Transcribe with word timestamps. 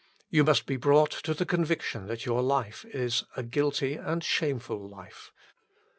You 0.31 0.43
must 0.43 0.65
be 0.65 0.77
brought 0.77 1.11
to 1.11 1.35
the 1.35 1.45
conviction 1.45 2.07
that 2.07 2.25
your 2.25 2.41
life 2.41 2.85
is 2.85 3.23
a 3.37 3.43
guilty 3.43 3.93
and 3.93 4.23
shameful 4.23 4.89
life. 4.89 5.31